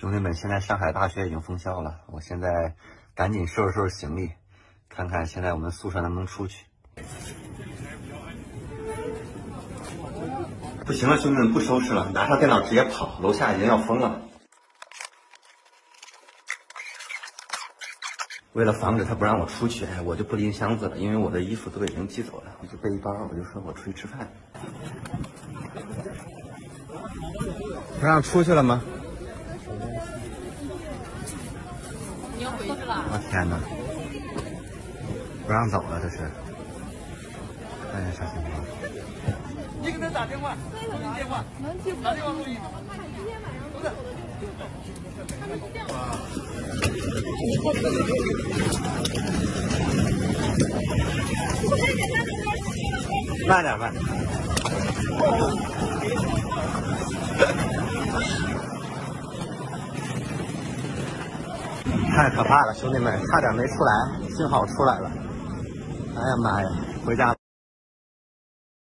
[0.00, 2.76] 兄弟们，现在上海大学已经封校了，我现在
[3.16, 4.30] 赶紧收拾收拾行李，
[4.88, 6.66] 看看现在我们宿舍能不能出去。
[10.86, 14.22] 不行了，兄弟们，不收拾了，拿上电脑直接跑，楼下已经要封了。
[18.52, 24.28] 为了防止他不让我出去，哎我就不拎箱子了，因为我的衣服都已经寄走了，我就背一包，我就说我出去吃饭。
[27.98, 28.80] 不让出去了吗？
[32.56, 33.58] 我天哪！
[35.46, 36.18] 不让走了，这是。
[37.90, 38.46] 看一下啥情况？
[39.80, 40.56] 你给他打电话，
[40.90, 41.44] 打电话，
[42.02, 42.58] 打电话录音。
[43.72, 43.86] 不是。
[53.46, 54.02] 慢点，慢点。
[62.14, 65.10] 太可怕了，兄弟们，差点没出来，幸好出来了。
[66.16, 66.68] 哎呀妈呀，
[67.06, 67.37] 回家。